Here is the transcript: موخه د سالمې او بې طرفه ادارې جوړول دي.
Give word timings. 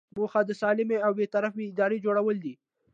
موخه 0.17 0.41
د 0.45 0.51
سالمې 0.61 0.97
او 1.05 1.11
بې 1.17 1.25
طرفه 1.33 1.61
ادارې 1.71 1.97
جوړول 2.05 2.37
دي. 2.45 2.53